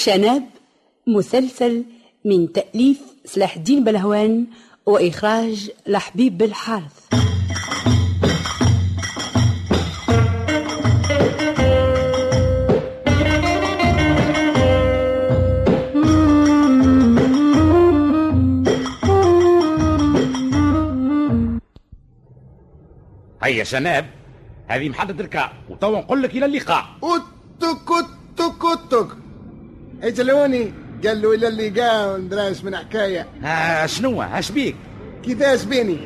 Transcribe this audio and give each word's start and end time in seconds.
شناب 0.00 0.44
مسلسل 1.06 1.84
من 2.24 2.52
تأليف 2.52 3.00
سلاح 3.24 3.56
الدين 3.56 3.84
بلهوان 3.84 4.46
وإخراج 4.86 5.70
لحبيب 5.86 6.38
بالحارث. 6.38 7.06
هيا 23.42 23.64
شناب 23.64 24.06
هذه 24.68 24.88
محطة 24.88 25.10
الكاع 25.10 25.52
وتوا 25.70 25.98
نقول 25.98 26.22
لك 26.22 26.30
إلى 26.30 26.46
اللقاء. 26.46 26.84
اتك 27.02 27.90
اتك 27.90 28.64
اتك 28.64 29.29
إجلوني. 30.02 30.72
قال 31.06 31.22
له 31.22 31.34
إلى 31.34 31.48
اللقاء 31.48 32.14
وندراس 32.14 32.64
من 32.64 32.76
حكاية. 32.76 33.26
ها 33.42 33.86
شنو؟ 33.86 34.22
اش 34.22 34.50
بيك 34.50 34.76
كيفاش 35.22 35.64
بيني 35.64 35.98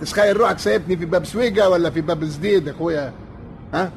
تسخيل 0.00 0.36
روحك 0.36 0.58
سايبني 0.58 0.96
في 0.96 1.04
باب 1.04 1.24
سويقة 1.24 1.68
ولا 1.68 1.90
في 1.90 2.00
باب 2.00 2.22
الزديد 2.22 2.68
أخويا؟ 2.68 3.12
ها؟ 3.74 3.90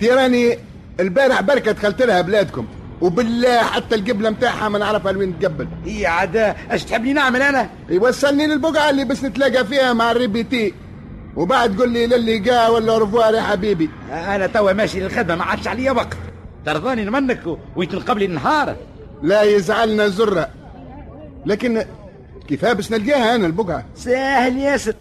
تيراني 0.00 0.58
البارح 1.00 1.40
بركة 1.40 1.72
دخلت 1.72 2.02
لها 2.02 2.20
بلادكم. 2.20 2.66
وبالله 3.00 3.58
حتى 3.58 3.94
القبلة 3.94 4.30
متاعها 4.30 4.68
ما 4.68 4.78
نعرفها 4.78 5.12
لوين 5.12 5.38
تقبل. 5.38 5.68
هي 5.84 6.06
عاد 6.06 6.36
اش 6.70 6.84
تحبني 6.84 7.12
نعمل 7.12 7.42
أنا؟ 7.42 7.70
يوصلني 7.88 8.46
للبقعة 8.46 8.90
اللي 8.90 9.04
بس 9.04 9.24
نتلاقى 9.24 9.64
فيها 9.64 9.92
مع 9.92 10.10
الريبيتي 10.10 10.74
وبعد 11.36 11.78
قول 11.78 11.90
لي 11.90 12.06
للقاء 12.06 12.74
ولا 12.74 12.98
رفوار 12.98 13.34
يا 13.34 13.42
حبيبي. 13.42 13.90
أنا 14.12 14.46
توا 14.46 14.72
ماشي 14.72 15.00
للخدمة 15.00 15.34
ما 15.34 15.44
عادش 15.44 15.68
عليا 15.68 15.92
وقت. 15.92 16.16
ترضاني 16.68 17.04
نمنك 17.04 17.40
ويتنقب 17.76 18.18
لي 18.18 18.24
النهار. 18.24 18.76
لا 19.22 19.42
يزعلنا 19.42 20.08
زرة 20.08 20.48
لكن 21.46 21.84
كيفاه 22.48 22.72
باش 22.72 22.90
نلقاها 22.90 23.34
أنا 23.34 23.46
البقعة؟ 23.46 23.84
ساهل 23.94 24.58
ياسر. 24.58 24.94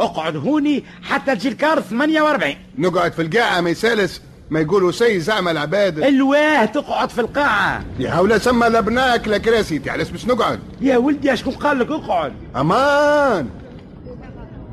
اقعد 0.00 0.36
هوني 0.36 0.84
حتى 1.02 1.36
تجي 1.36 1.48
الكار 1.48 1.80
48 1.80 2.54
نقعد 2.78 3.12
في 3.12 3.22
القاعة 3.22 3.60
ما 3.60 3.70
يسالس 3.70 4.22
ما 4.50 4.60
يقولوا 4.60 4.92
سي 4.92 5.20
زعم 5.20 5.48
العباد. 5.48 5.98
الواه 5.98 6.64
تقعد 6.64 7.10
في 7.10 7.20
القاعة. 7.20 7.84
يا 7.98 8.14
هولا 8.14 8.38
سما 8.38 8.66
لبناك 8.66 9.28
لكراسي 9.28 9.78
تعرف 9.78 10.12
باش 10.12 10.26
نقعد؟ 10.26 10.60
يا 10.80 10.96
ولدي 10.96 11.32
اشكون 11.32 11.54
قال 11.54 11.78
لك 11.78 11.90
اقعد؟ 11.90 12.32
أمان. 12.56 13.50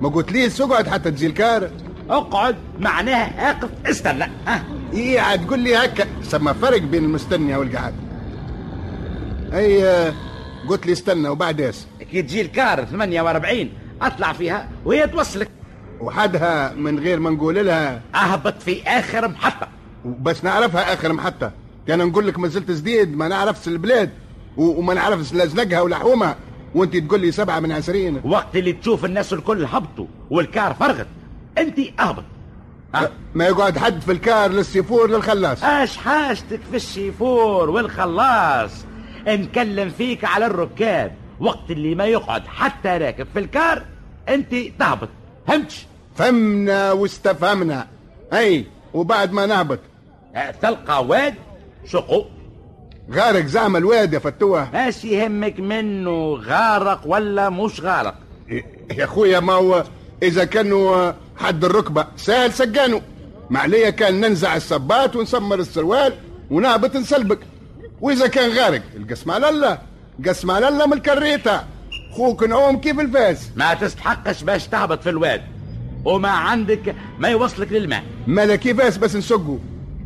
ما 0.02 0.10
قلت 0.10 0.32
ليش 0.32 0.62
اقعد 0.62 0.88
حتى 0.88 1.12
تجي 1.12 1.28
الكار؟ 1.28 1.70
اقعد 2.10 2.56
معناها 2.80 3.52
اقف 3.52 3.70
استنى. 3.86 4.28
ها. 4.48 4.64
إيه 4.94 5.20
عاد 5.20 5.50
قول 5.50 5.60
لي 5.60 5.76
هكا. 5.76 6.06
سما 6.24 6.54
فرق 6.54 6.82
بين 6.82 7.04
المستنية 7.04 7.58
والقعد 7.58 7.94
أي 9.54 9.84
قلت 10.70 10.86
لي 10.86 10.92
استنى 10.92 11.30
وبعد 11.30 11.62
إيش؟ 11.62 11.76
كي 12.12 12.22
تجي 12.22 12.42
الكار 12.42 12.86
48 12.86 13.70
أطلع 14.02 14.34
فيها 14.34 14.70
وهي 14.86 15.08
توصلك. 15.08 15.50
وحدها 16.00 16.74
من 16.74 17.00
غير 17.00 17.20
ما 17.20 17.30
نقول 17.30 17.66
لها. 17.66 18.02
أهبط 18.16 18.62
في 18.62 18.84
آخر 18.84 19.28
محطة. 19.28 19.68
بس 20.06 20.44
نعرفها 20.44 20.94
آخر 20.94 21.14
محطة. 21.14 21.52
كان 21.88 22.00
نقول 22.08 22.28
لك 22.28 22.40
ما 22.40 22.48
زلت 22.48 22.72
جديد 22.72 23.18
ما 23.18 23.28
نعرفش 23.28 23.68
البلاد. 23.68 24.10
وما 24.58 24.94
نعرفش 24.94 25.34
لزنقها 25.34 25.82
ولحومها. 25.82 26.36
وأنت 26.76 26.98
تقول 26.98 27.20
لي 27.22 27.32
سبعة 27.32 27.60
من 27.60 27.72
عشرين. 27.72 28.22
وقت 28.24 28.56
اللي 28.56 28.74
تشوف 28.74 29.06
الناس 29.06 29.34
الكل 29.34 29.66
هبطوا 29.66 30.08
والكار 30.30 30.74
فرغت 30.74 31.08
أنت 31.58 31.80
أهبط. 32.00 32.24
ما 33.34 33.46
يقعد 33.46 33.78
حد 33.78 34.02
في 34.02 34.12
الكار 34.12 34.52
للسيفور 34.52 35.10
للخلاص. 35.10 35.64
اش 35.64 35.98
حاجتك 35.98 36.60
في 36.72 36.76
الشيفور 36.76 37.70
والخلاص؟ 37.70 38.72
نكلم 39.28 39.90
فيك 39.90 40.26
على 40.26 40.46
الركاب. 40.46 41.16
وقت 41.40 41.72
اللي 41.72 41.96
ما 41.96 42.06
يقعد 42.06 42.48
حتى 42.48 42.90
راكب 42.90 43.28
في 43.34 43.40
الكار 43.40 43.84
انت 44.30 44.56
تهبط. 44.80 45.10
فهمتش؟ 45.48 45.86
فهمنا 46.16 46.92
واستفهمنا. 46.92 47.88
أي 48.34 48.66
وبعد 48.94 49.32
ما 49.32 49.46
نهبط. 49.46 49.80
آه، 50.36 50.52
تلقى 50.52 51.06
واد 51.06 51.34
شقو 51.86 52.26
غارق 53.14 53.46
زعم 53.46 53.76
الواد 53.78 54.14
يا 54.14 54.20
فتوح 54.20 54.74
ماش 54.74 55.06
يهمك 55.06 55.60
منه 55.60 56.34
غارق 56.34 57.02
ولا 57.06 57.50
مش 57.50 57.82
غارق. 57.82 58.16
يا 58.98 59.04
أخويا 59.04 59.40
ما 59.40 59.54
هو 59.54 59.84
إذا 60.24 60.46
كانوا 60.46 61.12
حد 61.42 61.66
الركبة. 61.66 62.08
سهل 62.18 62.54
سجانوا 62.54 63.00
ما 63.50 63.60
عليا 63.60 63.90
كان 63.90 64.20
ننزع 64.20 64.56
الصبات 64.56 65.16
ونسمر 65.16 65.60
السروال 65.60 66.14
ونهبط 66.52 66.96
نسلبك. 66.96 67.40
وإذا 68.02 68.28
كان 68.28 68.52
غارق 68.58 68.82
القسم 68.96 69.32
على 69.32 69.50
الله. 69.50 69.78
قسم 70.28 70.52
على 70.52 70.68
الله 70.68 70.86
من 70.86 70.94
الكريتة. 70.94 71.64
خوك 72.12 72.44
نعوم 72.44 72.78
كيف 72.78 73.00
الفاس؟ 73.00 73.50
ما 73.56 73.74
تستحقش 73.74 74.44
باش 74.44 74.68
تهبط 74.68 75.04
في 75.04 75.10
الواد. 75.10 75.42
وما 76.06 76.30
عندك 76.30 76.96
ما 77.20 77.30
يوصلك 77.30 77.72
للماء. 77.72 78.04
مالا 78.28 78.56
كيفاس 78.56 78.98
بس 78.98 79.16
نسقوا 79.16 79.58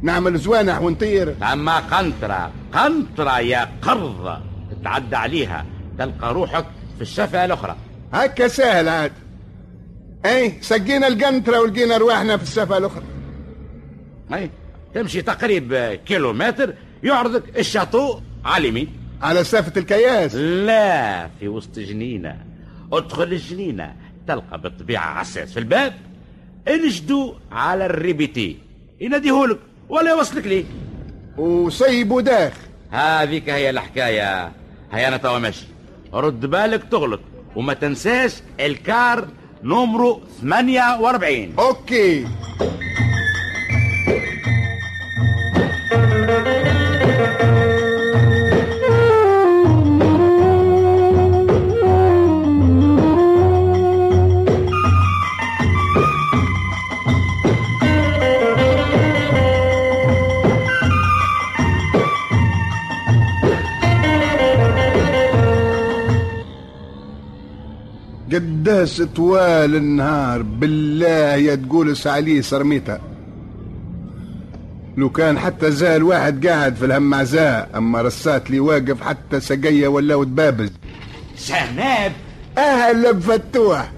نعمل 0.01 0.37
زوانح 0.37 0.81
ونطير. 0.81 1.35
أما 1.53 1.79
قنطرة. 1.79 2.51
قنطرة 2.73 3.39
يا 3.39 3.69
قرضة 3.81 4.37
تتعدى 4.71 5.15
عليها. 5.15 5.65
تلقى 5.99 6.33
روحك 6.33 6.65
في 6.95 7.01
الشفة 7.01 7.45
الأخرى. 7.45 7.75
هكا 8.13 8.47
سهل 8.47 8.89
عاد. 8.89 9.11
اي 10.25 10.53
سقينا 10.61 11.07
القنطرة 11.07 11.59
ولقينا 11.59 11.97
رواحنا 11.97 12.37
في 12.37 12.43
السفة 12.43 12.77
الأخرى. 12.77 13.03
أي 14.33 14.49
تمشي 14.93 15.21
تقريب 15.21 15.73
كيلومتر 16.05 16.73
يعرضك 17.03 17.59
الشاطو 17.59 18.19
على 18.45 18.61
اليمين. 18.61 18.87
على 19.21 19.43
سافة 19.43 19.79
الكياس. 19.79 20.35
لا 20.35 21.29
في 21.39 21.47
وسط 21.47 21.79
جنينة. 21.79 22.37
ادخل 22.93 23.23
الجنينة 23.23 23.95
تلقى 24.27 24.61
بالطبيعة 24.61 25.05
عساس 25.05 25.53
في 25.53 25.59
الباب. 25.59 25.93
انشدوا 26.67 27.33
على 27.51 27.85
الريبيتي. 27.85 28.57
يناديهولك 29.01 29.59
ولا 29.89 30.11
يوصلك 30.11 30.47
ليه 30.47 30.63
وسيبوا 31.37 32.21
داخ 32.21 32.53
هذيك 32.91 33.49
هي 33.49 33.69
الحكاية. 33.69 34.51
هيا 34.91 35.07
أنا 35.07 35.17
توا 35.17 35.39
ماشي. 35.39 35.65
رد 36.13 36.45
بالك 36.45 36.83
تغلط 36.91 37.19
وما 37.55 37.73
تنساش 37.73 38.33
الكار 38.59 39.27
نمرو 39.65 40.21
48 40.43 41.53
أوكي. 41.59 42.27
قداش 68.85 69.01
طوال 69.01 69.75
النهار 69.75 70.41
بالله 70.41 71.35
يا 71.35 71.55
تقول 71.55 71.95
عليه 72.05 72.41
سرميتها 72.41 72.99
لو 74.97 75.09
كان 75.09 75.39
حتى 75.39 75.71
زال 75.71 76.03
واحد 76.03 76.47
قاعد 76.47 76.75
في 76.75 76.85
الهمعزاء 76.85 77.69
أما 77.75 78.01
رصات 78.01 78.51
لي 78.51 78.59
واقف 78.59 79.01
حتى 79.01 79.39
سقية 79.39 79.87
ولا 79.87 80.15
وتبابز. 80.15 80.69
شناب 81.37 82.11
أهلا 82.57 83.11
بفتوح 83.11 83.91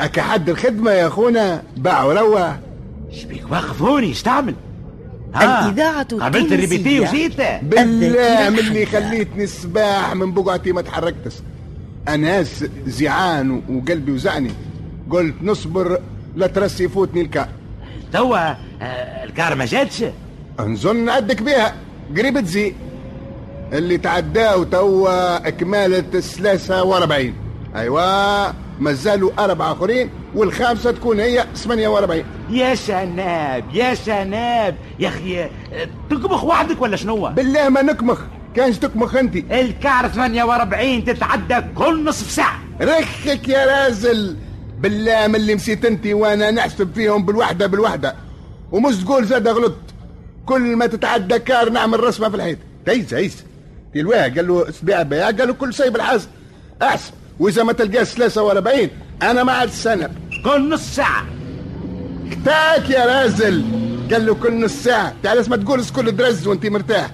أكا 0.00 0.22
حد 0.22 0.48
الخدمة 0.48 0.90
يا 0.90 1.06
أخونا؟ 1.06 1.62
باع 1.76 2.04
وروح 2.04 2.56
شبيك 3.12 3.50
واقف 3.50 3.82
هوني 3.82 4.06
إيش 4.06 4.22
تعمل؟ 4.22 4.54
ها، 5.34 5.68
الإذاعة 5.68 6.16
قابلت 6.18 6.52
الريبيتي. 6.52 7.00
وجيت 7.00 7.36
بالله 7.62 8.50
من 8.50 8.58
اللي. 8.58 8.86
خليتني 8.86 9.44
الصباح 9.44 10.14
من 10.14 10.32
بقعتي 10.32 10.72
ما 10.72 10.82
تحركتش. 10.82 11.32
أنا 12.08 12.42
س- 12.42 12.64
زعان 12.86 13.62
وقلبي 13.70 14.12
وزعني. 14.12 14.50
قلت 15.10 15.34
نصبر 15.42 15.98
لا 16.36 16.46
ترسي 16.46 16.84
يفوتني 16.84 17.20
الكار 17.20 17.48
توا 18.12 18.50
آه، 18.82 19.24
الكار 19.24 19.54
ما 19.54 19.64
جاتش. 19.64 20.04
نظن 20.60 21.08
عدك 21.08 21.42
بيها. 21.42 21.74
قريب 22.18 22.40
تزي. 22.40 22.74
اللي 23.72 23.98
تعداو 23.98 24.62
توا 24.64 25.50
كمالة 25.50 26.04
الثلاثة 26.14 26.82
وأربعين. 26.82 27.34
أيوا 27.76 28.52
مازالوا 28.80 29.30
أربعة 29.38 29.72
آخرين 29.72 30.10
والخامسة 30.34 30.90
تكون 30.90 31.20
هي 31.20 31.44
48 31.54 32.24
يا 32.50 32.74
شناب 32.74 33.64
يا 33.74 33.94
شناب. 33.94 34.74
يا 34.98 35.08
أخي 35.08 35.42
آه، 35.42 35.48
تقبخ 36.10 36.44
وحدك 36.44 36.82
ولا 36.82 36.96
شنو؟ 36.96 37.28
بالله 37.30 37.68
ما 37.68 37.82
نكمخ. 37.82 38.20
كانش 38.56 38.78
تكمخ 38.78 39.16
انت 39.16 39.36
الكار 39.36 40.08
48 40.08 41.04
تتعدى 41.04 41.60
كل 41.74 42.04
نصف 42.04 42.30
ساعة. 42.30 42.60
رخك 42.80 43.48
يا 43.48 43.66
رازل. 43.66 44.36
بالله 44.78 45.26
من 45.26 45.34
اللي 45.34 45.54
مسيت 45.54 45.84
انت 45.84 46.06
وأنا 46.06 46.50
نحسب 46.50 46.92
فيهم 46.94 47.24
بالوحدة 47.26 47.66
بالوحدة. 47.66 48.14
ومش 48.72 48.96
تقول 48.96 49.24
زاد 49.24 49.48
غلطت 49.48 49.94
كل 50.46 50.76
ما 50.76 50.86
تتعدى 50.86 51.38
كار 51.38 51.70
نعمل 51.70 52.00
رسمة 52.04 52.28
في 52.28 52.36
الحيط. 52.36 52.58
هيس 52.88 53.14
هيس 53.14 53.44
تلواه 53.94 54.22
قال 54.22 54.48
له 54.48 54.70
سبيع 54.70 55.02
بيع 55.02 55.24
قال 55.24 55.48
له 55.48 55.54
كل 55.54 55.74
شيء 55.74 55.88
بالحاسب 55.88 56.28
احسب 56.82 57.12
وإذا 57.40 57.62
ما 57.62 57.72
تلقاش 57.72 58.08
43 58.08 58.88
أنا 59.22 59.44
ما 59.44 59.52
عاد 59.52 59.68
السنة 59.68 60.10
كل 60.44 60.70
نص 60.70 60.94
ساعة. 60.96 61.26
تاك 62.44 62.90
يا 62.90 63.06
رازل. 63.06 63.64
قال 64.12 64.26
له 64.26 64.34
كل 64.34 64.64
نص 64.64 64.72
ساعة. 64.72 65.14
تعال 65.22 65.50
ما 65.50 65.56
تقول 65.56 65.84
كل 65.84 66.16
درز 66.16 66.46
وانت 66.46 66.66
مرتاح. 66.66 67.10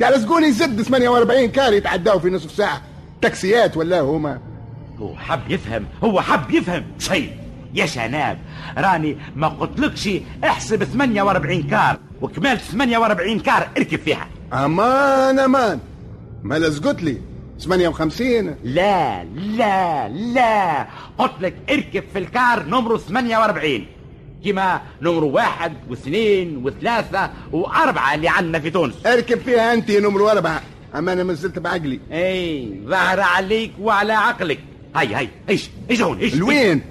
تعال 0.00 0.24
تقول 0.24 0.44
يزد 0.44 0.82
48 0.82 1.50
كار 1.50 1.72
يتعداوا 1.72 2.18
في 2.20 2.30
نصف 2.30 2.50
ساعة. 2.50 2.82
تاكسيات 3.22 3.76
ولا 3.76 4.00
هما؟ 4.00 4.40
هو 4.98 5.16
حب 5.16 5.50
يفهم 5.50 5.86
هو 6.04 6.20
حب 6.20 6.50
يفهم. 6.50 6.84
شيء 6.98 7.30
يا 7.74 7.86
شناب 7.86 8.38
راني 8.78 9.16
ما 9.36 9.48
قلتلكش 9.48 10.08
احسب 10.44 10.84
48 10.84 11.62
كار 11.62 11.98
وكمالة 12.22 12.58
48 12.58 13.40
كار 13.40 13.68
اركب 13.76 13.98
فيها. 13.98 14.26
أمان 14.52 15.38
أمان. 15.38 15.78
ما 16.42 16.58
لزقت 16.58 17.02
لي. 17.02 17.20
58 17.60 18.54
لا 18.64 19.24
لا 19.24 20.08
لا. 20.08 20.86
قلت 21.18 21.32
لك 21.40 21.54
اركب 21.70 22.04
في 22.12 22.18
الكار 22.18 22.62
نمرو 22.66 22.98
48 22.98 23.86
كما 24.44 24.82
نمرو 25.02 25.30
واحد 25.30 25.72
واثنين 25.90 26.64
وثلاثة 26.64 27.30
وأربعة 27.52 28.14
اللي 28.14 28.28
عندنا 28.28 28.58
في 28.58 28.70
تونس. 28.70 29.06
اركب 29.06 29.38
فيها 29.38 29.74
أنت 29.74 29.90
نمرو 29.90 30.28
أربعة. 30.28 30.62
أما 30.94 31.12
أنا 31.12 31.22
ما 31.22 31.32
زلت 31.32 31.58
بعقلي. 31.58 32.00
أي 32.12 32.80
ظهر 32.86 33.20
عليك 33.20 33.72
وعلى 33.80 34.12
عقلك. 34.12 34.58
هاي 34.96 35.14
هاي 35.14 35.28
إيش 35.48 35.70
إيش 35.90 36.02
هون 36.02 36.18
إيش 36.18 36.34
لوين؟ 36.34 36.82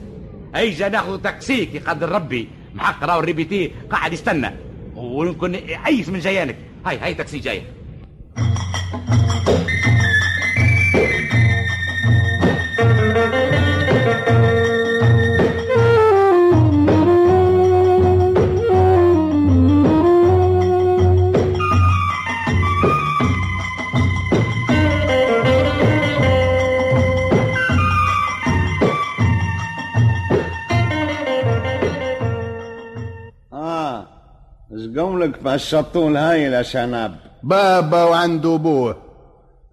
ايجا 0.56 0.90
ناخذ 0.90 1.22
تاكسيك 1.22 1.76
يقدر 1.76 2.10
ربي. 2.10 2.48
محق 2.76 3.04
راهو 3.04 3.20
الريبيتي 3.20 3.72
قاعد 3.90 4.14
يستنى. 4.14 4.52
ويمكن 4.96 5.60
عيش 5.70 6.10
من 6.10 6.20
جيانك 6.20 6.56
هاي 6.86 6.98
هاي 6.98 7.14
تاكسي 7.14 7.40
جاي 7.40 7.64
إيش 35.24 35.32
قولك 35.32 35.42
في 35.42 35.56
الشطو 35.56 36.08
الهايل 36.08 36.54
يا 36.54 36.62
شناب. 36.62 37.16
بابا 37.44 38.04
وعنده 38.04 38.56
أبوه. 38.56 38.98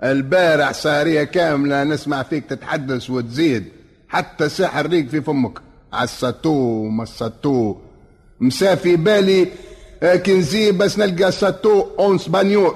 البارح 0.05 0.73
سارية 0.73 1.25
كاملة 1.25 1.85
نسمع 1.85 2.23
فيك 2.23 2.45
تتحدث 2.47 3.11
وتزيد. 3.11 3.65
حتى 4.09 4.49
ساحر 4.49 4.87
ريق 4.87 5.09
في 5.09 5.21
فمك. 5.21 5.59
عالساتو 5.93 6.85
ما 6.89 7.03
الساتو 7.03 7.77
مسافي 8.41 8.97
بالي 8.97 9.49
كنزي 10.27 10.73
بس 10.73 10.99
نلقى 10.99 11.33
ساتو 11.33 11.87
اون 11.99 12.19
سبانيول 12.19 12.75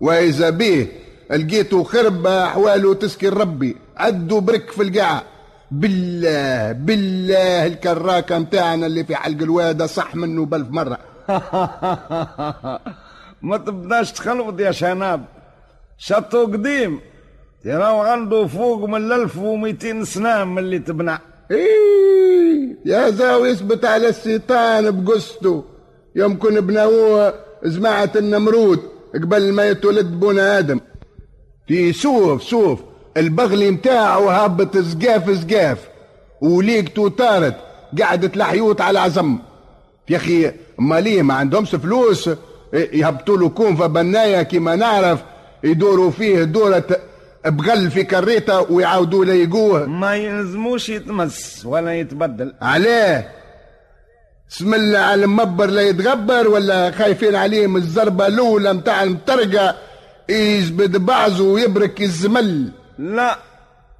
وإذا 0.00 0.50
بيه 0.50 0.86
لقيته 1.30 1.84
خرب 1.84 2.26
أحواله 2.26 2.94
تسكن 2.94 3.28
ربي 3.28 3.76
عدوا 3.96 4.40
برك 4.40 4.70
في 4.70 4.82
القاعة. 4.82 5.22
بالله 5.70 6.72
بالله 6.72 7.66
الكراكة 7.66 8.38
متاعنا 8.38 8.86
اللي 8.86 9.04
في 9.04 9.16
حلق 9.16 9.42
الوادة 9.42 9.86
صح 9.86 10.14
منه 10.14 10.44
بألف 10.46 10.70
مرة. 10.70 10.98
ما 13.48 13.56
تبداش 13.56 14.12
تخلوط 14.12 14.60
يا 14.60 14.70
شناب. 14.70 15.24
شطو 15.98 16.44
قديم 16.44 17.00
تراو 17.64 18.00
عنده 18.00 18.46
فوق 18.46 18.88
من 18.88 19.12
1200 19.12 20.04
سنة 20.04 20.44
من 20.44 20.58
اللي 20.58 20.78
تبنى. 20.78 21.18
إيه 21.50 22.76
يا 22.84 23.10
زاوي 23.10 23.48
يثبت 23.48 23.84
على 23.84 24.08
الشيطان 24.08 24.90
بقصته. 24.90 25.64
يمكن 26.16 26.60
بناوه 26.60 27.34
جماعة 27.64 28.10
النمرود 28.16 28.80
قبل 29.14 29.52
ما 29.52 29.68
يتولد 29.68 30.20
بونا 30.20 30.58
آدم. 30.58 30.80
في 31.68 31.92
شوف 31.92 32.42
شوف 32.42 32.80
البغلي 33.16 33.70
متاعه 33.70 34.44
هابط 34.44 34.76
زقاف 34.76 35.30
زقاف. 35.30 35.88
وليقته 36.40 37.08
طارت 37.08 37.56
قعدت 38.02 38.36
الحيوط 38.36 38.80
على 38.80 38.98
عزم 38.98 39.38
يا 40.10 40.16
أخي 40.16 40.52
ما 40.80 41.00
ليه 41.00 41.22
ما 41.22 41.34
عندهمش 41.34 41.74
فلوس 41.74 42.30
يهبطوا 42.72 43.36
له 43.36 43.48
كونفه 43.48 43.86
بنايه 43.86 44.42
كما 44.42 44.76
نعرف 44.76 45.20
يدوروا 45.64 46.10
فيه 46.10 46.44
دورة 46.44 46.84
بغل 47.46 47.90
في 47.90 48.04
كريته 48.04 48.72
ويعاودوا 48.72 49.24
ليقوه 49.24 49.86
ما 49.86 50.16
يلزموش 50.16 50.88
يتمس 50.88 51.66
ولا 51.66 51.94
يتبدل. 51.94 52.54
عليه؟ 52.62 53.30
اسم 54.52 54.74
الله 54.74 54.98
على 54.98 55.24
المبر 55.24 55.66
لا 55.66 55.82
يتغبر 55.82 56.48
ولا 56.48 56.90
خايفين 56.90 57.34
عليه 57.36 57.66
من 57.66 57.76
الزربة 57.76 58.26
الأولى 58.26 58.72
متاع 58.72 59.02
المطرقة 59.02 59.76
يجبد 60.28 60.96
بعضه 60.96 61.44
ويبرك 61.44 62.00
الزمل. 62.02 62.72
لا 62.98 63.38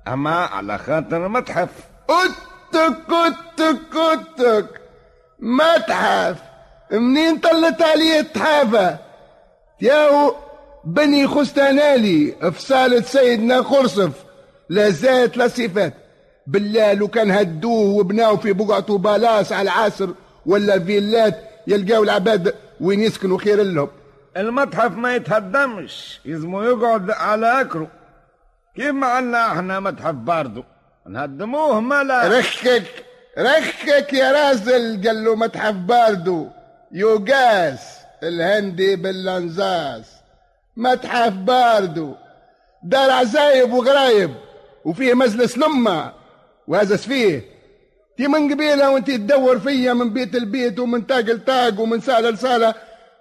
أما 0.09 0.31
على 0.31 0.79
خاطر 0.79 1.29
متحف. 1.29 1.69
اتك 2.11 2.97
اتك 3.11 3.97
اتك 3.97 4.67
متحف. 5.41 6.50
منين 6.93 7.39
طلت 7.39 7.83
عليه 7.83 8.21
التحافة 8.21 8.99
ياهو 9.81 10.35
بني 10.85 11.27
خستانالي 11.29 12.35
في 12.53 12.63
صالة 12.63 13.01
سيدنا 13.01 13.63
خرصف. 13.63 14.11
لا 14.69 14.91
زات 14.91 15.37
لا 15.37 15.49
صفات. 15.49 15.95
بالله 16.47 16.93
لو 16.93 17.09
كان 17.09 17.31
هدوه 17.31 17.97
وبناو 17.97 18.37
في 18.37 18.53
بقعته 18.53 18.99
بالاس 18.99 19.53
على 19.53 19.63
العاصر 19.63 20.09
ولا 20.47 20.79
فيلات 20.79 21.39
يلقاو 21.67 22.03
العباد 22.03 22.55
وين 22.81 23.01
يسكنوا 23.01 23.39
خير 23.39 23.63
لهم. 23.63 23.89
المتحف 24.37 24.93
ما 24.97 25.15
يتهدمش 25.15 26.21
يزمو 26.25 26.63
يقعد 26.63 27.11
على 27.11 27.61
أكره. 27.61 27.89
كيف 28.77 29.05
عنا 29.05 29.53
إحنا 29.53 29.81
متحف 29.81 30.15
باردو 30.15 30.63
نهدموه 31.09 31.81
ما 31.81 32.03
لا. 32.03 32.39
رخك 32.39 32.83
رخك 33.39 34.13
يا 34.13 34.33
رازل 34.33 35.07
قال 35.07 35.25
له 35.25 35.37
متحف 35.37 35.75
باردو 35.75 36.49
يوغاس 36.93 37.81
الهندي 38.23 38.97
باللنزاس 38.97 40.05
متحف 40.77 41.33
باردو. 41.33 42.15
دار 42.83 43.11
عزايب 43.11 43.73
وغرايب. 43.73 44.31
وفيه 44.85 45.15
مجلس 45.15 45.59
لمة 45.59 46.13
وهذا 46.69 46.97
فيه. 46.97 47.43
تي 48.17 48.29
من 48.29 48.53
قبيلة 48.53 48.91
وانت 48.91 49.11
تدور 49.11 49.59
فيا 49.59 49.93
من 49.93 50.13
بيت 50.13 50.35
البيت 50.35 50.79
ومن 50.79 51.07
تاق 51.07 51.21
لتاق 51.21 51.81
ومن 51.81 52.01
سالة 52.01 52.31
لسالة. 52.31 52.75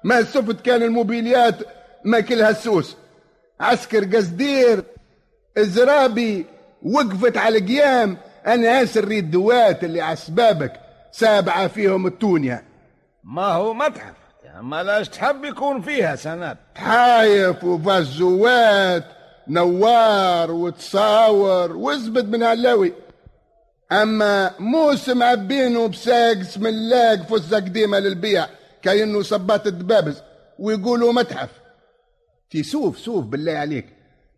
ما 0.03 0.23
سفت 0.23 0.61
كان 0.61 0.83
الموبيليات. 0.83 1.55
ما 2.05 2.19
كلها 2.19 2.49
السوس. 2.49 2.95
عسكر 3.59 4.17
قصدير 4.17 4.83
الزرابي 5.57 6.45
وقفت 6.83 7.38
على 7.38 7.57
القيام 7.57 8.17
أنا 8.47 8.83
آسر 8.83 9.05
ريد 9.05 9.31
دوات 9.31 9.83
اللي 9.83 10.01
على 10.01 10.17
سابعة 11.11 11.67
فيهم 11.67 12.07
التونيا 12.07 12.68
ما 13.23 13.45
هو 13.45 13.73
متحف؟ 13.73 14.15
ما 14.61 14.83
لاش 14.83 15.09
تحب 15.09 15.45
يكون 15.45 15.81
فيها 15.81 16.15
سنات 16.15 16.57
حايف 16.75 17.63
وفزوات 17.63 19.03
نوار 19.47 20.51
وتصاور 20.51 21.75
وزبد 21.75 22.29
من 22.29 22.43
هاللوي. 22.43 22.93
أما 23.91 24.51
موسم 24.59 25.23
عبينه 25.23 25.88
بساق 25.88 26.38
اسم 26.38 26.67
الله 26.67 27.23
فزة 27.23 27.55
قديمة 27.55 27.99
للبيع 27.99 28.47
كأنه 28.81 29.21
صبات 29.21 29.67
الدبابز 29.67 30.21
ويقولوا 30.59 31.13
متحف. 31.13 31.49
تي 32.49 32.63
سوف 32.63 32.99
سوف 32.99 33.25
بالله 33.25 33.51
عليك. 33.51 33.85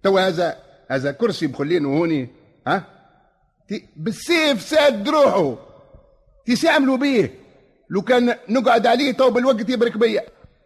تو 0.03 0.17
هذا 0.17 0.57
هذا 0.91 1.11
كرسي 1.11 1.47
مخلينه 1.47 1.89
هوني 1.89 2.29
ها؟ 2.67 2.83
بالسيف 3.95 4.61
ساد 4.61 5.09
روحه. 5.09 5.55
تي 6.45 6.67
يعملوا 6.67 6.97
بيه. 6.97 7.40
لو 7.91 8.01
كان 8.01 8.35
نقعد 8.49 8.87
عليه 8.87 9.11
تو 9.11 9.29
بالوقت 9.29 9.69
يبرك 9.69 9.97
بيا. 9.97 10.23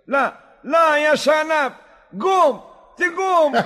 لا 0.08 0.34
لا 0.64 0.98
يا 0.98 1.16
شنب 1.16 1.74
قوم 2.22 2.62
تقوم. 2.98 3.54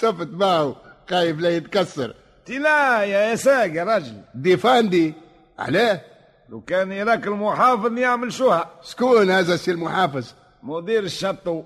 شفت 0.00 0.28
معه 0.28 0.76
خايف 1.10 1.38
لا 1.38 1.56
يتكسر. 1.56 2.14
لا 2.48 3.04
يا 3.04 3.34
ساق 3.34 3.74
يا 3.74 3.84
راجل. 3.84 4.22
ديفاندي 4.34 5.14
علاه 5.58 6.00
لو 6.48 6.60
كان 6.60 6.92
يراك 6.92 7.26
المحافظ 7.26 7.98
يعمل 7.98 8.32
شوها. 8.32 8.70
شكون 8.82 9.30
هذا 9.30 9.54
السي 9.54 9.70
المحافظ 9.70 10.26
مدير 10.62 11.02
الشطو. 11.02 11.62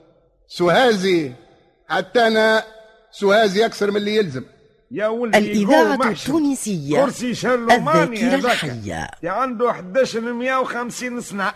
سوهازي. 0.49 1.33
حتى 1.89 2.27
أنا 2.27 2.65
سوهازي 3.11 3.67
أكثر 3.67 3.91
من 3.91 3.97
اللي 3.97 4.17
يلزم. 4.17 4.45
الإذاعة. 4.93 6.11
التونسية 6.11 7.05
كرسي 7.05 7.31
الذاكرة. 7.31 8.37
الحية. 8.37 9.11
عنده 9.25 9.71
1150 9.71 11.21
سنة. 11.21 11.53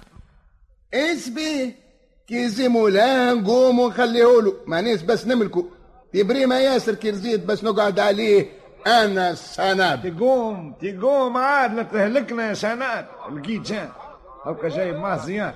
اسبي 0.94 1.76
كي 2.28 2.48
زيمولا 2.48 3.34
نقوم 3.34 3.78
ونخليه 3.78 4.54
مانيش 4.66 5.02
بس 5.02 5.26
نملكو. 5.26 5.64
تبريمة 6.14 6.54
ياسر 6.54 6.94
كي 6.94 7.10
نزيد 7.10 7.46
بس 7.46 7.64
نقعد 7.64 8.00
عليه. 8.00 8.46
أنا 8.86 9.30
السناب 9.30 10.16
تقوم 10.16 10.74
تقوم 10.82 11.36
عاد 11.36 11.74
لا 11.74 11.82
تهلكنا 11.82 12.48
يا 12.48 12.54
شناد 12.54 13.06
لقيت 13.32 13.60
جان 13.62 13.88
هكا 14.44 14.68
جايب 14.68 14.96
معاه 14.96 15.18
زيار. 15.18 15.54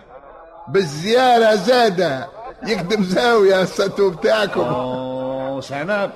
بالزيارة 0.69 1.55
زادة. 1.55 2.29
يخدم 2.67 3.03
زاوية 3.03 3.63
الساتو 3.63 4.11
بتاعكم. 4.11 4.61
أوه 4.61 5.61
شناب 5.61 6.13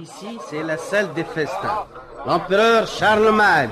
Ici, 0.00 0.38
c'est 0.48 0.62
la 0.62 0.76
salle 0.76 1.12
des 1.14 1.24
festins. 1.24 1.86
L'empereur 2.24 2.86
Charlemagne. 2.86 3.70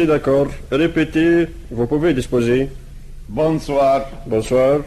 C'est 0.00 0.06
d'accord. 0.06 0.46
Répétez, 0.72 1.46
vous 1.70 1.86
pouvez 1.86 2.14
disposer. 2.14 2.70
Bonsoir 3.28 4.06
Bonsoir. 4.26 4.80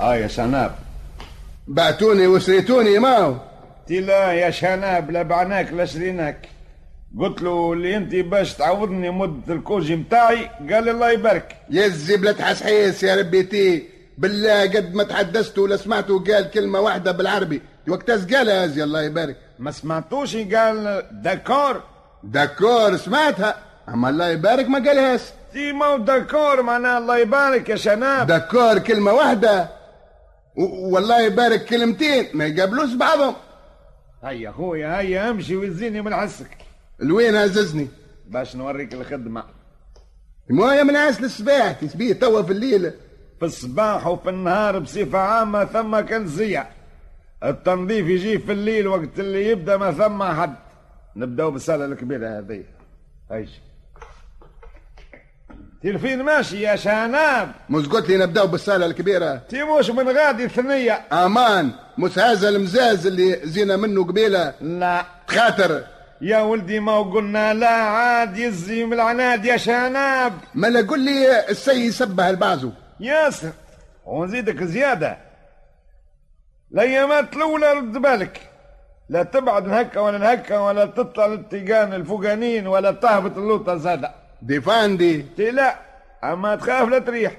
آه 0.00 0.16
يا 0.16 0.26
شناب 0.26 0.74
بعتوني 1.68 2.26
وسريتوني 2.26 2.98
ماو 2.98 3.36
تي 3.86 4.00
لا 4.00 4.32
يا 4.32 4.50
شناب 4.50 5.10
لا 5.10 5.22
بعناك 5.22 5.72
لا 5.72 5.84
شريناك 5.84 6.48
قلت 7.20 7.42
له 7.42 7.72
اللي 7.72 7.96
انت 7.96 8.14
باش 8.14 8.54
تعوضني 8.54 9.10
مدة 9.10 9.54
الكوجي 9.54 9.96
متاعي 9.96 10.50
قال 10.70 10.84
لي 10.84 10.90
الله 10.90 11.10
يبارك 11.10 11.56
يزي 11.70 12.16
بلا 12.16 12.32
تحسحيس 12.32 13.02
يا 13.02 13.16
ربيتي 13.16 13.82
بالله 14.18 14.62
قد 14.62 14.94
ما 14.94 15.04
تحدثت 15.04 15.58
ولا 15.58 15.76
سمعته 15.76 16.24
قال 16.24 16.50
كلمة 16.50 16.80
واحدة 16.80 17.12
بالعربي 17.12 17.62
وقتاز 17.88 18.34
قالها 18.34 18.64
هذه 18.64 18.82
الله 18.82 19.02
يبارك 19.02 19.36
ما 19.58 19.70
سمعتوش 19.70 20.36
قال 20.36 21.02
d'accord 21.12 21.82
d'accord 22.24 22.96
سمعتها 22.96 23.66
أما 23.88 24.10
الله 24.10 24.28
يبارك 24.28 24.66
ما 24.68 24.78
قالهاش 24.78 25.20
تي 25.52 25.72
مو 25.72 25.96
d'accord 25.96 26.62
معناها 26.62 26.98
الله 26.98 27.18
يبارك 27.18 27.68
يا 27.68 27.76
شناب. 27.76 28.26
d'accord 28.26 28.78
كلمة 28.78 29.12
واحدة. 29.12 29.68
و- 30.56 30.94
والله 30.94 31.20
يبارك 31.22 31.64
كلمتين 31.64 32.26
ما 32.34 32.46
يقابلوش 32.46 32.94
بعضهم. 32.94 33.34
هيا 34.24 34.50
خويا 34.50 35.00
هيا 35.00 35.30
أمشي 35.30 35.56
وزيني 35.56 36.02
من 36.02 36.14
حسك 36.14 36.50
الوين 37.02 37.36
هززني 37.36 37.88
باش 38.28 38.56
نوريك 38.56 38.94
الخدمة. 38.94 39.44
موية 40.50 40.82
من 40.82 40.96
عاس 40.96 41.20
للصباح 41.20 41.72
تسبيه 41.72 42.12
توا 42.12 42.42
في 42.42 42.52
الليل. 42.52 42.90
في 43.40 43.44
الصباح 43.46 44.06
وفي 44.06 44.28
النهار 44.28 44.78
بصفة 44.78 45.18
عامة 45.18 45.64
ثم 45.64 46.00
كنزية. 46.00 46.68
التنظيف 47.44 48.06
يجي 48.06 48.38
في 48.38 48.52
الليل 48.52 48.86
وقت 48.88 49.18
اللي 49.20 49.50
يبدأ 49.50 49.76
ما 49.76 49.92
ثم 49.92 50.22
حد. 50.22 50.54
نبداو 51.16 51.50
بالصالة 51.50 51.84
الكبيرة 51.84 52.38
هذه. 52.38 52.64
إيش 53.32 53.50
تلفين 55.86 56.22
ماشي 56.22 56.62
يا 56.62 56.76
شناب 56.76 57.52
مش 57.70 57.88
قلت 57.88 58.08
لي 58.08 58.16
نبداو 58.16 58.46
بالصالة 58.46 58.86
الكبيرة؟ 58.86 59.36
تيموش 59.48 59.90
من 59.90 60.08
غادي 60.08 60.48
ثنية 60.48 61.00
أمان. 61.12 61.70
مش 61.98 62.18
هذا 62.18 62.48
المزاز 62.48 63.06
اللي 63.06 63.40
زينا 63.44 63.76
منه 63.76 64.04
قبيلة؟ 64.04 64.54
لا. 64.60 65.04
خاطر. 65.26 65.82
يا 66.20 66.38
ولدي 66.38 66.80
ما 66.80 66.98
قلنا 66.98 67.54
لا 67.54 67.68
عاد 67.68 68.36
يزي 68.36 68.84
من 68.84 68.92
العناد 68.92 69.44
يا 69.44 69.56
شناب 69.56 70.32
ما 70.54 70.66
لا 70.66 70.80
قل 70.80 71.00
لي 71.00 71.48
السي 71.48 71.86
يسبه 71.86 72.30
البعزو 72.30 72.70
ياسر 73.00 73.50
ونزيدك 74.06 74.62
زيادة. 74.62 75.16
الأيامات 76.72 77.36
الأولى 77.36 77.72
رد 77.72 77.92
بالك. 77.92 78.40
لا 79.08 79.22
تبعد 79.22 79.66
نهكا 79.66 80.00
ولا 80.00 80.18
نهكا 80.18 80.58
ولا 80.58 80.84
تطلع 80.86 81.26
للتيجان 81.26 81.94
الفوقانين 81.94 82.66
ولا 82.66 82.90
تهبط 82.92 83.36
اللوطة 83.38 83.76
زادة. 83.76 84.25
défendu. 84.42 85.24
تي 85.36 85.50
لا 85.50 85.76
أما 86.24 86.56
تخاف 86.56 86.88
لا 86.88 86.98
تريح 86.98 87.36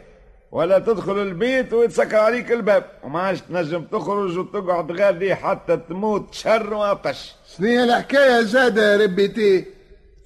ولا 0.51 0.80
تدخل 0.80 1.18
البيت 1.22 1.74
ويتسكر 1.74 2.18
عليك 2.18 2.51
الباب 2.51 2.84
وما 3.04 3.22
عادش 3.22 3.42
تنجم 3.42 3.84
تخرج 3.84 4.38
وتقعد 4.38 4.92
غادي 4.92 5.36
حتى 5.36 5.77
تموت 5.77 6.34
شر 6.34 6.74
وعطش 6.74 7.36
شنو 7.58 7.84
الحكاية 7.84 8.42
زادة 8.42 8.92
يا 8.92 8.98
ربيتي 8.98 9.66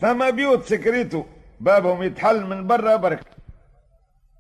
ثم 0.02 0.32
بيوت 0.32 0.66
secrets 0.66 1.24
بابهم 1.60 2.04
يتحل 2.04 2.46
من 2.46 2.68
برا 2.68 2.96
برك. 2.96 3.20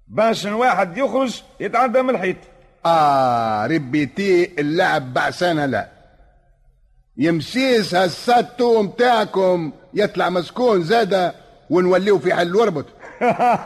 باش 0.07 0.47
الواحد 0.47 0.97
يخرج 0.97 1.41
يتعدى 1.59 2.01
من 2.01 2.09
الحيط. 2.09 2.37
آه 2.85 3.65
ربيتي 3.67 4.61
اللعب 4.61 5.13
بعسانة 5.13 5.65
لا. 5.65 5.87
يمسيس 7.17 7.95
هالساتو 7.95 8.81
متاعكم 8.81 9.71
يطلع 9.93 10.29
مسكون 10.29 10.83
زادة. 10.83 11.35
ونوليو 11.71 12.19
في 12.19 12.33
حل 12.33 12.55
وربط 12.55 12.85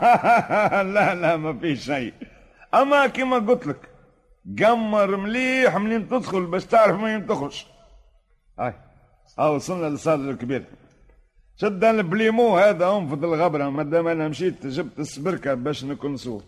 لا 0.94 1.14
لا 1.14 1.36
ما 1.36 1.58
في 1.58 1.76
شيء. 1.76 2.14
أما 2.74 3.06
كما 3.06 3.38
قلت 3.38 3.66
لك 3.66 3.88
قمر 4.60 5.16
مليح 5.16 5.76
منين 5.76 6.08
تدخل 6.08 6.46
باش 6.46 6.64
تعرف 6.64 7.00
منين 7.00 7.26
تخرج. 7.26 7.66
هاي 8.58 8.74
ها 9.38 9.48
وصلنا 9.48 9.86
للصالة 9.86 10.30
الكبير. 10.30 10.64
شد 11.56 11.84
البليمو 11.84 12.58
هذا 12.58 12.88
انفض 12.88 13.24
الغبرة. 13.24 13.70
ما 13.70 13.82
دام 13.82 14.08
أنا 14.08 14.28
مشيت 14.28 14.66
جبت 14.66 14.98
السبركة 14.98 15.54
باش 15.54 15.84
نكنسوه 15.84 16.42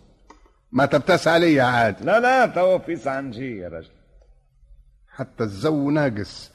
ما 0.71 0.85
تبتس 0.85 1.27
عليا 1.27 1.63
عاد. 1.63 2.03
لا 2.03 2.19
لا 2.19 2.45
توا 2.45 2.77
في 2.77 2.95
ساعة 2.95 3.21
نجي 3.21 3.57
يا 3.57 3.69
رجل 3.69 3.91
حتى 5.07 5.43
الزو 5.43 5.89
ناقص. 5.89 6.51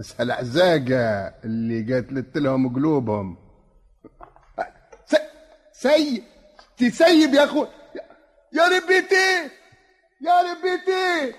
اسأل 0.00 0.30
عزاقة 0.30 1.34
اللي 1.44 1.94
قاتلت 1.94 2.38
لهم 2.38 2.74
قلوبهم. 2.74 3.41
سيب 5.82 6.24
تسيب 6.78 7.34
يا 7.34 7.44
أخو. 7.44 7.66
يا 8.52 8.64
ربيتي 8.68 9.50
يا 10.20 10.42
ربيتي 10.42 11.34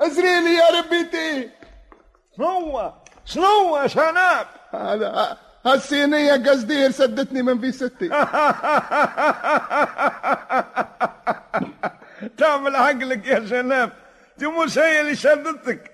ازريلي 0.00 0.54
يا 0.54 0.68
ربيتي 0.78 1.50
شنو؟ 2.36 2.92
شنو 3.24 3.86
شناب؟ 3.86 4.46
هذا 4.74 5.38
هالصينية 5.66 6.32
قصدي 6.32 6.92
سدتني 6.92 7.42
من 7.42 7.60
في 7.60 7.72
ستي. 7.72 8.08
تعمل 12.38 12.76
عقلك 12.76 13.26
يا 13.26 13.46
شناب. 13.46 13.90
دي 14.38 14.46
مش 14.46 14.78
هي 14.78 15.00
اللي 15.00 15.16
شدتك 15.16 15.90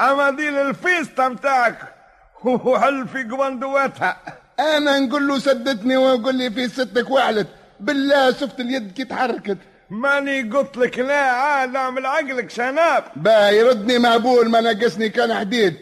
أما 0.00 0.30
دي 0.30 0.48
الفيستا 0.48 1.28
متاعك 1.28 1.78
وحل 2.44 3.08
في 3.08 3.22
قبندواتها. 3.22 4.16
أنا 4.60 4.98
نقول 4.98 5.28
له 5.28 5.38
سدتني 5.38 5.96
واقول 5.96 6.34
لي 6.34 6.50
في 6.50 6.68
ستك 6.68 7.10
وعلت 7.10 7.46
بالله 7.80 8.32
شفت 8.32 8.60
اليد 8.60 8.92
كي 8.92 9.04
تحركت. 9.04 9.58
ماني 9.90 10.42
قلت 10.42 10.76
لك 10.76 10.98
لا 10.98 11.20
عاد 11.20 11.76
اعمل 11.76 12.06
عقلك 12.06 12.50
شناب. 12.50 13.04
با 13.16 13.50
يردني 13.50 13.98
مهبول 13.98 14.50
ما 14.50 14.60
نقصني 14.60 15.08
كان 15.08 15.34
حديد. 15.34 15.74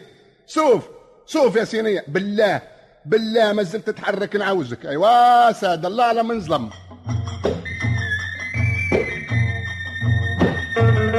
شوف 0.47 0.83
شوف 1.27 1.55
يا 1.55 1.63
سينية 1.63 2.03
بالله 2.07 2.61
بالله 3.05 3.53
ما 3.53 3.63
زلت 3.63 3.87
تتحرك 3.87 4.35
نعوزك. 4.35 4.85
أيوا 4.85 5.51
ساد 5.51 5.85
الله 5.85 6.03
على 6.03 6.23
من 6.23 6.41
ظلم. 6.41 6.69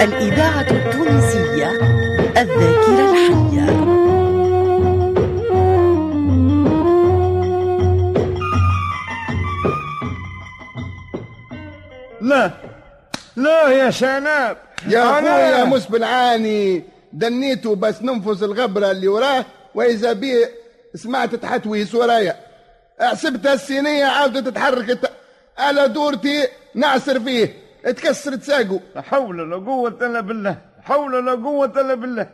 الإذاعة 0.00 0.70
التونسية 0.70 1.70
الذاكرة 2.36 3.10
الحية. 3.10 4.03
يا 13.84 13.90
شناب 13.90 14.56
يا 14.88 15.00
أنا- 15.04 15.24
اخويا 15.24 15.64
مسبل 15.64 16.04
عاني 16.04 16.84
دنيته 17.12 17.76
بس 17.76 18.02
ننفس 18.02 18.42
الغبرة 18.42 18.90
اللي 18.90 19.08
وراه 19.08 19.44
وإذا 19.74 20.12
بيه 20.12 20.50
سمعت 20.94 21.34
تحتويس 21.34 21.94
ورايا 21.94 22.36
حسبتها 23.00 23.54
الصينيه 23.54 24.04
عاودت 24.04 24.48
تتحرك 24.48 24.98
على 25.58 25.88
دورتي 25.88 26.48
نعسر 26.74 27.20
فيه. 27.20 27.54
اتكسرت 27.84 28.42
ساقه 28.42 28.80
لا 28.94 29.02
حول 29.02 29.40
ولا 29.40 29.56
قوة 29.56 29.98
إلا 30.02 30.20
بالله. 30.20 30.56
حول 30.82 31.14
ولا 31.14 31.32
قوة 31.32 31.72
إلا 31.80 31.94
بالله. 31.94 32.28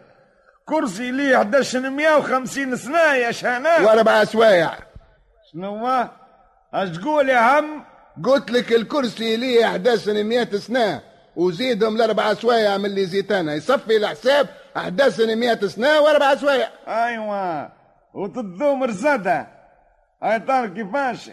كرسي 0.64 1.10
ليه 1.10 1.40
1150 1.40 2.76
سنة 2.76 2.98
يا 3.14 3.30
شناب 3.32 3.84
وأربع 3.84 4.24
سوايع 4.24 4.70
شنو 5.52 5.76
هو؟ 5.76 6.08
اش 6.74 6.88
تقول 6.98 7.28
يا 7.28 7.36
عم؟ 7.36 7.84
قلت 8.24 8.50
لك 8.50 8.72
الكرسي 8.72 9.36
ليه 9.36 9.74
1100 9.76 10.56
سنة. 10.58 11.00
وزيدهم 11.36 11.96
لأربع 11.96 12.34
سوايع 12.34 12.76
من 12.78 12.84
اللي 12.84 13.06
زيتانا 13.06 13.54
يصفي 13.54 13.96
الحساب 13.96 14.46
1100 14.76 15.66
سنة 15.66 16.00
وأربع 16.00 16.34
سوايع 16.34 16.68
أيوه. 16.88 17.72
وتدوم 18.14 18.84
رزادة. 18.84 19.46
اي 20.24 20.40
تعرف 20.40 20.72
كيفاش؟ 20.72 21.30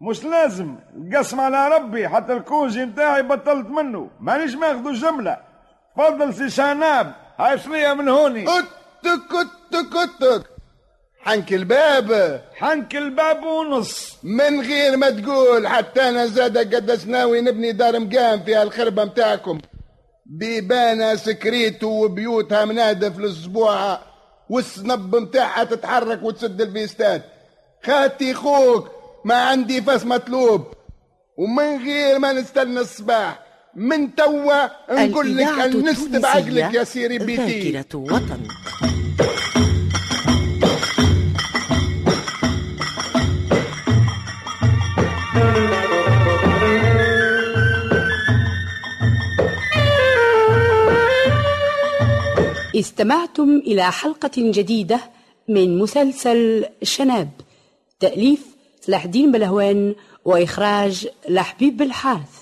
مش 0.00 0.24
لازم. 0.24 0.76
القسم 0.96 1.40
على 1.40 1.68
ربي. 1.68 2.08
حتى 2.08 2.32
الكوجي 2.32 2.84
نتاعي 2.84 3.22
بطلت 3.22 3.66
منه. 3.66 4.10
مانيش 4.20 4.54
ماخذه 4.54 4.92
جملة. 4.92 5.36
فضل 5.96 6.34
سي 6.34 6.50
شناب 6.50 7.12
هاي 7.38 7.58
شرية 7.58 7.92
من 7.92 8.08
هوني. 8.08 8.42
أتك 8.42 8.68
أتك 9.04 9.96
أتك. 9.96 10.53
حنك 11.24 11.52
الباب. 11.52 12.40
حنك 12.54 12.96
الباب 12.96 13.44
ونص. 13.44 14.16
من 14.22 14.60
غير 14.60 14.96
ما 14.96 15.10
تقول 15.10 15.68
حتى 15.68 16.08
أنا 16.08 16.26
زاد 16.26 16.74
قداش 16.74 17.06
ناوي 17.06 17.40
نبني 17.40 17.72
دار 17.72 18.00
مقام 18.00 18.42
فيها 18.44 18.62
الخربه 18.62 19.04
متاعكم. 19.04 19.58
بيبانة 20.26 21.14
سكريت 21.14 21.84
وبيوتها 21.84 22.64
منادف 22.64 23.18
الأسبوع 23.18 23.98
والسنب 24.50 25.16
متاعها 25.16 25.64
تتحرك 25.64 26.22
وتسد 26.22 26.60
الفيستات 26.60 27.22
خاتي 27.84 28.34
خوك 28.34 28.90
ما 29.24 29.34
عندي 29.34 29.82
فاس 29.82 30.06
مطلوب. 30.06 30.64
ومن 31.36 31.84
غير 31.84 32.18
ما 32.18 32.32
نستنى 32.32 32.80
الصباح 32.80 33.40
من 33.74 34.14
توا 34.14 34.66
نقول 34.90 35.36
لك 35.36 35.42
الإذاعة 35.42 35.64
انست 35.64 36.16
بعقلك 36.16 36.74
يا 36.74 36.84
سيري 36.84 37.18
بيتي. 37.18 37.72
ذاكرة 37.72 37.98
وطن 37.98 38.40
استمعتم 52.84 53.56
إلى 53.66 53.92
حلقة 53.92 54.30
جديدة 54.36 55.00
من 55.48 55.78
مسلسل 55.78 56.64
شناب 56.82 57.30
تأليف 58.00 58.40
سلاح 58.80 59.04
الدين 59.04 59.32
بلهوان 59.32 59.94
وإخراج 60.24 61.08
لحبيب 61.28 61.76
بالحارث 61.76 62.34